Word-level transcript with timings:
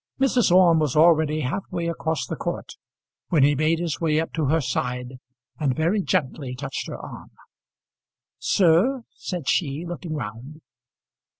Mrs. 0.19 0.51
Orme 0.51 0.79
was 0.79 0.95
already 0.95 1.41
half 1.41 1.63
way 1.69 1.87
across 1.87 2.25
the 2.25 2.35
court 2.35 2.73
when 3.29 3.43
he 3.43 3.53
made 3.53 3.77
his 3.77 4.01
way 4.01 4.19
up 4.19 4.33
to 4.33 4.45
her 4.45 4.59
side 4.59 5.19
and 5.59 5.75
very 5.75 6.01
gently 6.01 6.55
touched 6.55 6.87
her 6.87 6.97
arm. 6.97 7.29
"Sir?" 8.39 9.03
said 9.11 9.47
she, 9.47 9.85
looking 9.85 10.15
round. 10.15 10.61